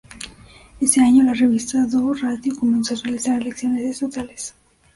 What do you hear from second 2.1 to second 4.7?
Rádio comenzó a realizar elecciones estatales.